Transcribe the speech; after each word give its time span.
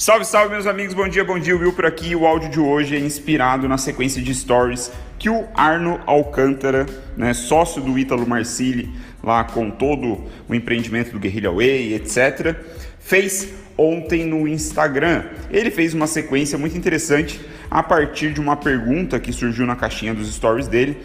Salve, 0.00 0.24
salve, 0.24 0.50
meus 0.50 0.64
amigos, 0.64 0.94
bom 0.94 1.08
dia, 1.08 1.24
bom 1.24 1.40
dia, 1.40 1.56
Will 1.56 1.72
por 1.72 1.84
aqui. 1.84 2.14
O 2.14 2.24
áudio 2.24 2.48
de 2.48 2.60
hoje 2.60 2.94
é 2.94 3.00
inspirado 3.00 3.68
na 3.68 3.76
sequência 3.76 4.22
de 4.22 4.32
stories 4.32 4.92
que 5.18 5.28
o 5.28 5.44
Arno 5.56 5.98
Alcântara, 6.06 6.86
né, 7.16 7.34
sócio 7.34 7.82
do 7.82 7.98
Ítalo 7.98 8.24
Marcilli, 8.24 8.88
lá 9.20 9.42
com 9.42 9.68
todo 9.72 10.22
o 10.48 10.54
empreendimento 10.54 11.10
do 11.10 11.18
Guerrilla 11.18 11.50
Way, 11.50 11.94
etc., 11.94 12.54
fez 13.00 13.52
ontem 13.76 14.24
no 14.24 14.46
Instagram. 14.46 15.24
Ele 15.50 15.68
fez 15.68 15.94
uma 15.94 16.06
sequência 16.06 16.56
muito 16.56 16.78
interessante 16.78 17.40
a 17.68 17.82
partir 17.82 18.32
de 18.32 18.40
uma 18.40 18.54
pergunta 18.54 19.18
que 19.18 19.32
surgiu 19.32 19.66
na 19.66 19.74
caixinha 19.74 20.14
dos 20.14 20.32
stories 20.32 20.68
dele, 20.68 20.96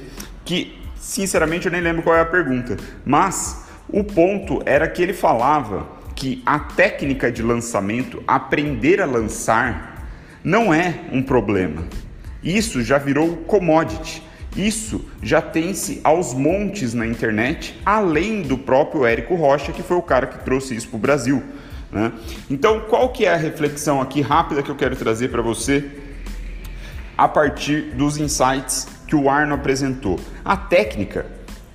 que 0.45 0.79
sinceramente 0.99 1.65
eu 1.65 1.71
nem 1.71 1.81
lembro 1.81 2.03
qual 2.03 2.15
é 2.15 2.21
a 2.21 2.25
pergunta, 2.25 2.77
mas 3.03 3.65
o 3.89 4.03
ponto 4.03 4.61
era 4.67 4.87
que 4.87 5.01
ele 5.01 5.13
falava 5.13 6.02
que 6.15 6.41
a 6.45 6.59
técnica 6.59 7.31
de 7.31 7.41
lançamento, 7.41 8.23
aprender 8.27 9.01
a 9.01 9.05
lançar, 9.05 10.07
não 10.43 10.73
é 10.73 11.01
um 11.11 11.21
problema. 11.21 11.83
Isso 12.43 12.81
já 12.83 12.97
virou 12.97 13.37
commodity. 13.37 14.21
Isso 14.55 15.03
já 15.21 15.41
tem-se 15.41 15.99
aos 16.03 16.33
montes 16.33 16.93
na 16.93 17.07
internet, 17.07 17.79
além 17.83 18.43
do 18.43 18.57
próprio 18.57 19.05
Érico 19.05 19.35
Rocha, 19.35 19.71
que 19.71 19.81
foi 19.81 19.97
o 19.97 20.01
cara 20.01 20.27
que 20.27 20.43
trouxe 20.43 20.75
isso 20.75 20.89
para 20.89 20.97
o 20.97 20.99
Brasil. 20.99 21.43
Né? 21.91 22.11
Então, 22.49 22.81
qual 22.81 23.09
que 23.09 23.25
é 23.25 23.33
a 23.33 23.37
reflexão 23.37 24.01
aqui 24.01 24.21
rápida 24.21 24.61
que 24.61 24.69
eu 24.69 24.75
quero 24.75 24.95
trazer 24.95 25.29
para 25.29 25.41
você 25.41 25.89
a 27.17 27.27
partir 27.27 27.93
dos 27.95 28.17
insights 28.17 28.87
que 29.07 29.15
o 29.15 29.29
Arno 29.29 29.55
apresentou? 29.55 30.19
A 30.45 30.55
técnica 30.55 31.25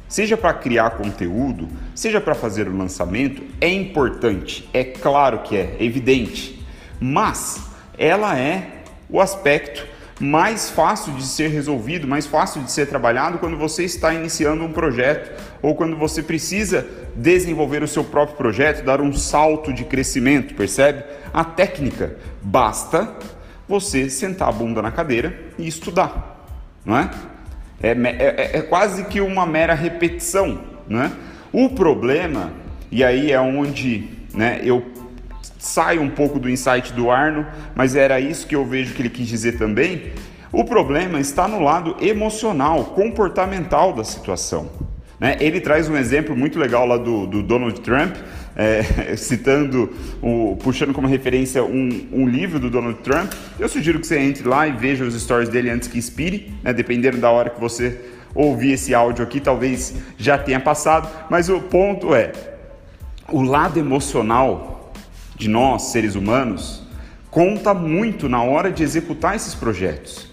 seja 0.09 0.37
para 0.37 0.55
criar 0.55 0.91
conteúdo, 0.91 1.69
seja 1.95 2.21
para 2.21 2.35
fazer 2.35 2.67
o 2.67 2.77
lançamento, 2.77 3.43
é 3.61 3.69
importante, 3.69 4.69
é 4.73 4.83
claro 4.83 5.41
que 5.41 5.56
é, 5.56 5.77
é 5.78 5.84
evidente, 5.84 6.65
mas 7.00 7.61
ela 7.97 8.39
é 8.39 8.83
o 9.09 9.20
aspecto 9.20 9.87
mais 10.20 10.69
fácil 10.70 11.12
de 11.12 11.25
ser 11.25 11.48
resolvido, 11.48 12.06
mais 12.06 12.27
fácil 12.27 12.62
de 12.62 12.73
ser 12.73 12.87
trabalhado 12.87 13.39
quando 13.39 13.56
você 13.56 13.84
está 13.84 14.12
iniciando 14.12 14.65
um 14.65 14.73
projeto 14.73 15.31
ou 15.62 15.75
quando 15.75 15.97
você 15.97 16.22
precisa 16.22 16.87
desenvolver 17.15 17.83
o 17.83 17.89
seu 17.89 18.03
próprio 18.03 18.37
projeto, 18.37 18.84
dar 18.84 19.00
um 19.00 19.12
salto 19.12 19.72
de 19.72 19.84
crescimento, 19.84 20.55
percebe? 20.55 21.05
A 21.33 21.45
técnica 21.45 22.17
basta 22.43 23.17
você 23.69 24.11
sentar 24.11 24.48
a 24.48 24.53
bunda 24.53 24.83
na 24.83 24.91
cadeira 24.91 25.39
e 25.56 25.69
estudar, 25.69 26.47
não 26.84 26.97
é? 26.98 27.11
É, 27.83 27.91
é, 27.91 28.59
é 28.59 28.62
quase 28.62 29.05
que 29.05 29.21
uma 29.21 29.47
mera 29.47 29.75
repetição. 29.75 30.61
Né? 30.89 31.12
O 31.53 31.69
problema, 31.69 32.53
e 32.91 33.05
aí 33.05 33.31
é 33.31 33.41
onde 33.41 34.09
né, 34.34 34.61
eu 34.62 34.84
saio 35.59 36.01
um 36.01 36.11
pouco 36.11 36.39
do 36.39 36.49
insight 36.49 36.93
do 36.93 37.11
Arno, 37.11 37.47
mas 37.75 37.97
era 37.97 38.21
isso 38.21 38.47
que 38.47 38.55
eu 38.55 38.65
vejo 38.65 38.95
que 38.95 39.03
ele 39.03 39.11
quis 39.11 39.27
dizer 39.27 39.59
também. 39.59 40.12
O 40.51 40.65
problema 40.65 41.21
está 41.21 41.47
no 41.47 41.61
lado 41.61 41.97
emocional, 42.01 42.84
comportamental 42.87 43.93
da 43.93 44.05
situação. 44.05 44.71
Né? 45.20 45.36
Ele 45.41 45.61
traz 45.61 45.88
um 45.88 45.97
exemplo 45.97 46.36
muito 46.36 46.58
legal 46.58 46.86
lá 46.86 46.97
do, 46.97 47.27
do 47.27 47.42
Donald 47.42 47.80
Trump, 47.80 48.16
é, 48.55 49.16
citando, 49.16 49.92
o, 50.22 50.56
puxando 50.62 50.92
como 50.92 51.06
referência 51.06 51.64
um, 51.64 52.08
um, 52.12 52.28
livro 52.28 52.58
do 52.58 52.70
Donald 52.70 52.98
Trump. 53.00 53.33
Eu 53.58 53.69
sugiro 53.69 53.98
que 53.98 54.06
você 54.06 54.19
entre 54.19 54.47
lá 54.47 54.66
e 54.66 54.72
veja 54.72 55.05
os 55.05 55.20
stories 55.20 55.48
dele 55.48 55.70
antes 55.70 55.88
que 55.88 55.98
expire, 55.98 56.52
né? 56.62 56.72
dependendo 56.72 57.19
da 57.19 57.30
hora 57.30 57.50
que 57.50 57.60
você 57.60 57.98
ouvir 58.34 58.72
esse 58.72 58.94
áudio 58.94 59.25
aqui, 59.25 59.41
talvez 59.41 59.94
já 60.16 60.38
tenha 60.38 60.60
passado. 60.60 61.08
Mas 61.28 61.48
o 61.48 61.60
ponto 61.60 62.14
é, 62.14 62.32
o 63.30 63.42
lado 63.42 63.78
emocional 63.78 64.92
de 65.36 65.48
nós, 65.48 65.91
seres 65.92 66.14
humanos, 66.14 66.82
conta 67.30 67.72
muito 67.75 68.28
na 68.28 68.43
hora 68.43 68.70
de 68.70 68.82
executar 68.82 69.37
esses 69.37 69.54
projetos. 69.54 70.28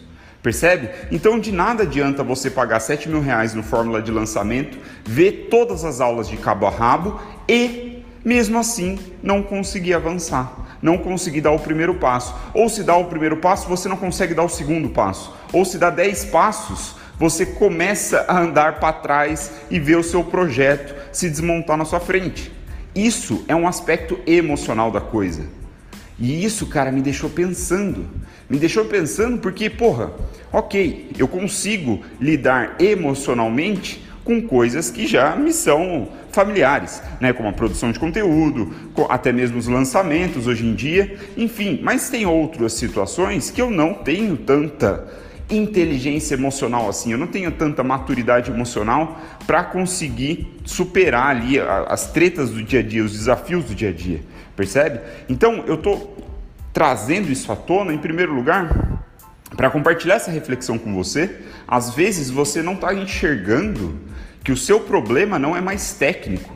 Percebe? 0.45 0.91
Então 1.11 1.39
de 1.39 1.51
nada 1.51 1.81
adianta 1.81 2.23
você 2.23 2.51
pagar 2.51 2.79
7 2.79 3.09
mil 3.09 3.19
reais 3.19 3.55
no 3.55 3.63
fórmula 3.63 3.99
de 3.99 4.11
lançamento, 4.11 4.77
ver 5.03 5.47
todas 5.49 5.83
as 5.83 5.99
aulas 5.99 6.27
de 6.27 6.37
cabo 6.37 6.67
a 6.67 6.69
rabo 6.69 7.19
e, 7.49 8.05
mesmo 8.23 8.59
assim, 8.59 8.99
não 9.23 9.41
conseguir 9.41 9.95
avançar, 9.95 10.77
não 10.83 10.99
conseguir 10.99 11.41
dar 11.41 11.49
o 11.49 11.57
primeiro 11.57 11.95
passo. 11.95 12.35
Ou 12.53 12.69
se 12.69 12.83
dá 12.83 12.95
o 12.95 13.05
primeiro 13.05 13.37
passo, 13.37 13.67
você 13.67 13.89
não 13.89 13.97
consegue 13.97 14.35
dar 14.35 14.43
o 14.43 14.47
segundo 14.47 14.89
passo. 14.89 15.33
Ou 15.51 15.65
se 15.65 15.79
dá 15.79 15.89
10 15.89 16.25
passos, 16.25 16.95
você 17.17 17.47
começa 17.47 18.23
a 18.27 18.39
andar 18.39 18.79
para 18.79 18.93
trás 18.93 19.51
e 19.71 19.79
ver 19.79 19.95
o 19.95 20.03
seu 20.03 20.23
projeto 20.23 20.93
se 21.11 21.27
desmontar 21.27 21.75
na 21.75 21.85
sua 21.85 21.99
frente. 21.99 22.51
Isso 22.93 23.43
é 23.47 23.55
um 23.55 23.67
aspecto 23.67 24.19
emocional 24.27 24.91
da 24.91 25.01
coisa. 25.01 25.64
E 26.19 26.45
isso, 26.45 26.67
cara, 26.67 26.91
me 26.91 27.01
deixou 27.01 27.29
pensando. 27.29 28.07
Me 28.49 28.57
deixou 28.57 28.85
pensando 28.85 29.39
porque, 29.39 29.69
porra, 29.69 30.13
ok, 30.51 31.11
eu 31.17 31.27
consigo 31.27 32.01
lidar 32.19 32.75
emocionalmente 32.79 34.03
com 34.23 34.41
coisas 34.41 34.89
que 34.89 35.05
já 35.05 35.35
me 35.35 35.53
são 35.53 36.09
familiares, 36.31 37.01
né? 37.21 37.31
como 37.31 37.47
a 37.47 37.53
produção 37.53 37.91
de 37.91 37.99
conteúdo, 37.99 38.73
até 39.07 39.31
mesmo 39.31 39.57
os 39.57 39.67
lançamentos 39.67 40.47
hoje 40.47 40.65
em 40.65 40.73
dia, 40.73 41.15
enfim, 41.37 41.79
mas 41.81 42.09
tem 42.09 42.25
outras 42.25 42.73
situações 42.73 43.51
que 43.51 43.61
eu 43.61 43.69
não 43.69 43.93
tenho 43.93 44.35
tanta 44.35 45.07
inteligência 45.49 46.33
emocional 46.33 46.89
assim, 46.89 47.11
eu 47.11 47.17
não 47.17 47.27
tenho 47.27 47.51
tanta 47.51 47.83
maturidade 47.83 48.49
emocional 48.49 49.19
para 49.45 49.63
conseguir 49.63 50.59
superar 50.65 51.27
ali 51.27 51.59
as 51.59 52.11
tretas 52.11 52.49
do 52.49 52.63
dia 52.63 52.79
a 52.79 52.83
dia, 52.83 53.03
os 53.03 53.11
desafios 53.11 53.65
do 53.65 53.75
dia 53.75 53.89
a 53.89 53.93
dia, 53.93 54.21
percebe? 54.55 55.01
Então 55.29 55.63
eu 55.67 55.77
tô 55.77 56.09
trazendo 56.73 57.31
isso 57.31 57.51
à 57.51 57.55
tona 57.55 57.93
em 57.93 57.97
primeiro 57.97 58.33
lugar 58.33 58.99
para 59.55 59.69
compartilhar 59.69 60.15
essa 60.15 60.31
reflexão 60.31 60.77
com 60.77 60.93
você. 60.93 61.39
Às 61.67 61.93
vezes 61.93 62.29
você 62.29 62.61
não 62.61 62.73
está 62.73 62.93
enxergando 62.93 63.99
que 64.43 64.51
o 64.51 64.57
seu 64.57 64.79
problema 64.79 65.39
não 65.39 65.55
é 65.55 65.61
mais 65.61 65.93
técnico. 65.93 66.54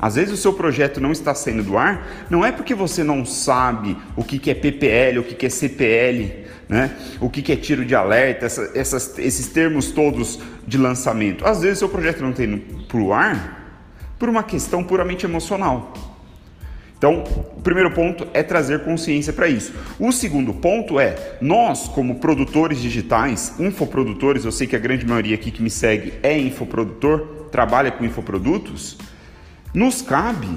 Às 0.00 0.14
vezes 0.14 0.32
o 0.32 0.36
seu 0.36 0.52
projeto 0.52 1.00
não 1.00 1.10
está 1.10 1.34
saindo 1.34 1.62
do 1.62 1.76
ar, 1.76 2.26
não 2.30 2.44
é 2.44 2.52
porque 2.52 2.74
você 2.74 3.02
não 3.02 3.24
sabe 3.24 3.96
o 4.16 4.22
que, 4.22 4.50
é 4.50 4.54
PPL, 4.54 5.18
o 5.18 5.24
que, 5.24 5.44
é 5.44 5.50
CPL, 5.50 6.46
né? 6.68 6.96
o 7.20 7.28
que, 7.28 7.52
é 7.52 7.56
tiro 7.56 7.84
de 7.84 7.94
alerta, 7.94 8.46
essa, 8.46 8.70
essas, 8.74 9.18
esses 9.18 9.48
termos 9.48 9.90
todos 9.90 10.38
de 10.66 10.78
lançamento. 10.78 11.44
Às 11.44 11.62
vezes 11.62 11.78
o 11.78 11.80
seu 11.80 11.88
projeto 11.88 12.20
não 12.20 12.30
está 12.30 12.44
indo 12.44 12.58
para 12.86 13.00
o 13.00 13.12
ar 13.12 13.82
por 14.18 14.28
uma 14.28 14.42
questão 14.42 14.84
puramente 14.84 15.26
emocional. 15.26 15.92
Então, 16.96 17.22
o 17.56 17.60
primeiro 17.60 17.92
ponto 17.92 18.26
é 18.34 18.42
trazer 18.42 18.82
consciência 18.82 19.32
para 19.32 19.46
isso. 19.48 19.72
O 20.00 20.10
segundo 20.10 20.52
ponto 20.52 20.98
é, 20.98 21.36
nós 21.40 21.86
como 21.86 22.16
produtores 22.16 22.82
digitais, 22.82 23.54
infoprodutores, 23.60 24.44
eu 24.44 24.50
sei 24.50 24.66
que 24.66 24.74
a 24.74 24.80
grande 24.80 25.06
maioria 25.06 25.36
aqui 25.36 25.52
que 25.52 25.62
me 25.62 25.70
segue 25.70 26.14
é 26.24 26.36
infoprodutor, 26.36 27.46
trabalha 27.52 27.92
com 27.92 28.04
infoprodutos, 28.04 28.98
nos 29.72 30.02
cabe 30.02 30.48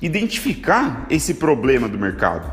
identificar 0.00 1.06
esse 1.10 1.34
problema 1.34 1.88
do 1.88 1.98
mercado. 1.98 2.52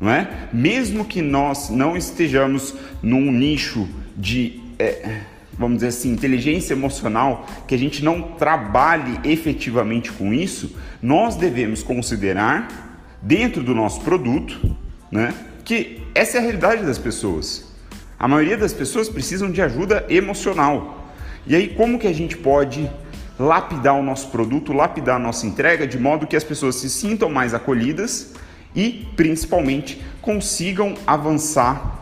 Não 0.00 0.10
é? 0.10 0.48
Mesmo 0.52 1.04
que 1.04 1.22
nós 1.22 1.70
não 1.70 1.96
estejamos 1.96 2.74
num 3.02 3.30
nicho 3.30 3.88
de 4.16 4.60
é, 4.78 5.20
vamos 5.58 5.76
dizer 5.76 5.88
assim, 5.88 6.12
inteligência 6.12 6.74
emocional, 6.74 7.46
que 7.66 7.74
a 7.74 7.78
gente 7.78 8.04
não 8.04 8.22
trabalhe 8.22 9.20
efetivamente 9.24 10.10
com 10.10 10.32
isso, 10.32 10.76
nós 11.00 11.36
devemos 11.36 11.82
considerar 11.82 13.00
dentro 13.20 13.62
do 13.62 13.74
nosso 13.74 14.00
produto, 14.00 14.76
né, 15.10 15.32
que 15.64 16.02
essa 16.14 16.38
é 16.38 16.40
a 16.40 16.42
realidade 16.42 16.84
das 16.84 16.98
pessoas. 16.98 17.72
A 18.18 18.26
maioria 18.26 18.56
das 18.56 18.72
pessoas 18.72 19.08
precisam 19.08 19.50
de 19.50 19.60
ajuda 19.62 20.04
emocional. 20.08 21.12
E 21.46 21.54
aí 21.54 21.68
como 21.68 21.98
que 21.98 22.06
a 22.06 22.12
gente 22.12 22.36
pode 22.36 22.90
lapidar 23.38 23.94
o 23.94 24.02
nosso 24.02 24.28
produto, 24.28 24.72
lapidar 24.72 25.16
a 25.16 25.18
nossa 25.18 25.46
entrega 25.46 25.86
de 25.86 25.98
modo 25.98 26.26
que 26.26 26.36
as 26.36 26.44
pessoas 26.44 26.76
se 26.76 26.88
sintam 26.88 27.30
mais 27.30 27.54
acolhidas 27.54 28.32
e 28.74 29.06
principalmente 29.16 30.02
consigam 30.20 30.94
avançar 31.06 32.00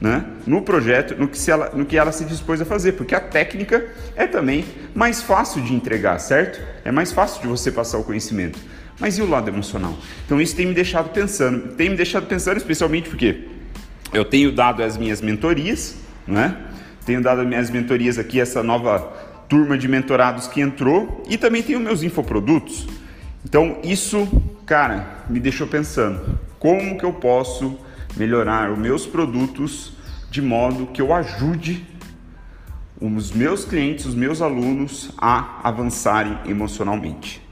né, 0.00 0.24
no 0.46 0.62
projeto, 0.62 1.14
no 1.18 1.26
que, 1.26 1.50
ela, 1.50 1.70
no 1.70 1.86
que 1.86 1.96
ela 1.96 2.12
se 2.12 2.24
dispôs 2.24 2.60
a 2.60 2.64
fazer, 2.64 2.92
porque 2.92 3.14
a 3.14 3.20
técnica 3.20 3.86
é 4.14 4.26
também 4.26 4.64
mais 4.94 5.22
fácil 5.22 5.62
de 5.62 5.72
entregar, 5.72 6.18
certo? 6.18 6.60
É 6.84 6.92
mais 6.92 7.12
fácil 7.12 7.40
de 7.40 7.48
você 7.48 7.72
passar 7.72 7.98
o 7.98 8.04
conhecimento. 8.04 8.58
Mas 8.98 9.18
e 9.18 9.22
o 9.22 9.28
lado 9.28 9.48
emocional? 9.48 9.96
Então 10.24 10.40
isso 10.40 10.54
tem 10.54 10.66
me 10.66 10.74
deixado 10.74 11.10
pensando, 11.10 11.74
tem 11.74 11.90
me 11.90 11.96
deixado 11.96 12.26
pensando 12.26 12.56
especialmente 12.56 13.08
porque 13.08 13.48
eu 14.12 14.24
tenho 14.24 14.52
dado 14.52 14.82
as 14.82 14.96
minhas 14.96 15.20
mentorias, 15.20 15.96
né? 16.26 16.56
Tenho 17.04 17.22
dado 17.22 17.42
as 17.42 17.46
minhas 17.46 17.70
mentorias 17.70 18.18
aqui, 18.18 18.40
essa 18.40 18.62
nova 18.62 19.12
turma 19.48 19.78
de 19.78 19.88
mentorados 19.88 20.46
que 20.46 20.60
entrou 20.60 21.22
e 21.28 21.38
também 21.38 21.62
tenho 21.62 21.80
meus 21.80 22.02
infoprodutos. 22.02 22.86
Então 23.44 23.78
isso, 23.82 24.26
cara, 24.64 25.24
me 25.28 25.38
deixou 25.38 25.66
pensando, 25.66 26.38
como 26.58 26.98
que 26.98 27.04
eu 27.04 27.12
posso 27.12 27.78
melhorar 28.16 28.72
os 28.72 28.78
meus 28.78 29.06
produtos 29.06 29.92
de 30.30 30.42
modo 30.42 30.86
que 30.88 31.00
eu 31.00 31.14
ajude 31.14 31.86
os 33.00 33.30
meus 33.30 33.64
clientes, 33.64 34.06
os 34.06 34.14
meus 34.14 34.40
alunos 34.40 35.10
a 35.18 35.60
avançarem 35.62 36.38
emocionalmente. 36.46 37.45